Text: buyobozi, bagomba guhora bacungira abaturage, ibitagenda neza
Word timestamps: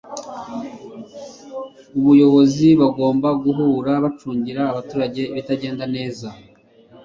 buyobozi, 2.03 2.67
bagomba 2.81 3.29
guhora 3.43 3.91
bacungira 4.03 4.61
abaturage, 4.71 5.21
ibitagenda 5.31 5.85
neza 5.95 6.27